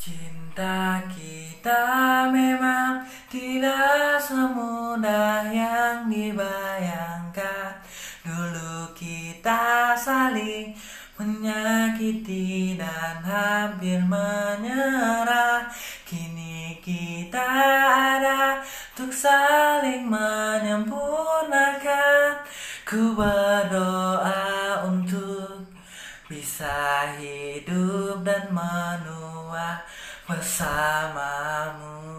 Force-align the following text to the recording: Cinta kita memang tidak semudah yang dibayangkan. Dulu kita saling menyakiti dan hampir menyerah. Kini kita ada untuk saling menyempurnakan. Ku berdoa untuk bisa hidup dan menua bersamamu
Cinta 0.00 0.96
kita 1.12 2.24
memang 2.32 3.04
tidak 3.28 4.16
semudah 4.16 5.44
yang 5.52 6.08
dibayangkan. 6.08 7.76
Dulu 8.24 8.96
kita 8.96 9.92
saling 9.92 10.72
menyakiti 11.20 12.80
dan 12.80 13.20
hampir 13.20 14.00
menyerah. 14.00 15.68
Kini 16.08 16.80
kita 16.80 17.44
ada 18.16 18.64
untuk 18.96 19.12
saling 19.12 20.08
menyempurnakan. 20.08 22.40
Ku 22.88 23.12
berdoa 23.12 24.80
untuk 24.80 25.68
bisa 26.24 27.04
hidup 27.20 28.24
dan 28.24 28.48
menua 29.50 29.82
bersamamu 30.30 32.09